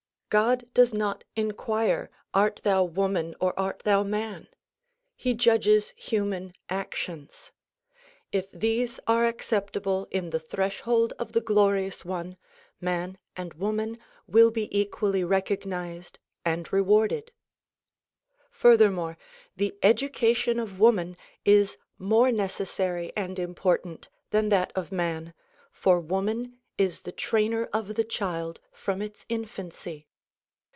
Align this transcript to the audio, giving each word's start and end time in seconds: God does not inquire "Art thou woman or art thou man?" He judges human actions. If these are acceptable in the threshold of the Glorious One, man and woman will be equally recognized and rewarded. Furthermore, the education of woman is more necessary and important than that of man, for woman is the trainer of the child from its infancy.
God 0.45 0.73
does 0.73 0.93
not 0.93 1.25
inquire 1.35 2.09
"Art 2.33 2.61
thou 2.63 2.85
woman 2.85 3.35
or 3.41 3.53
art 3.59 3.79
thou 3.79 4.01
man?" 4.03 4.47
He 5.17 5.33
judges 5.33 5.93
human 5.97 6.53
actions. 6.69 7.51
If 8.31 8.49
these 8.53 9.01
are 9.07 9.25
acceptable 9.25 10.07
in 10.09 10.29
the 10.29 10.39
threshold 10.39 11.11
of 11.19 11.33
the 11.33 11.41
Glorious 11.41 12.05
One, 12.05 12.37
man 12.79 13.17
and 13.35 13.55
woman 13.55 13.99
will 14.25 14.51
be 14.51 14.69
equally 14.71 15.25
recognized 15.25 16.17
and 16.45 16.71
rewarded. 16.71 17.33
Furthermore, 18.51 19.17
the 19.57 19.77
education 19.83 20.59
of 20.59 20.79
woman 20.79 21.17
is 21.43 21.75
more 21.97 22.31
necessary 22.31 23.11
and 23.17 23.37
important 23.37 24.07
than 24.29 24.47
that 24.47 24.71
of 24.77 24.93
man, 24.93 25.33
for 25.73 25.99
woman 25.99 26.57
is 26.77 27.01
the 27.01 27.11
trainer 27.11 27.65
of 27.73 27.95
the 27.95 28.05
child 28.05 28.61
from 28.71 29.01
its 29.01 29.25
infancy. 29.27 30.07